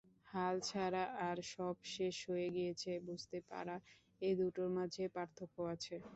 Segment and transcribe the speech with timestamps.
[0.31, 3.75] হাল ছাড়া আর সব শেষ হয়ে গিয়েছে বুঝতে পারা
[4.21, 5.95] এ দুটোর মাঝে পার্থক্য আছে।